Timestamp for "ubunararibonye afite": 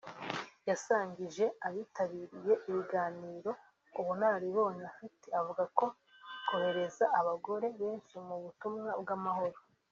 3.99-5.27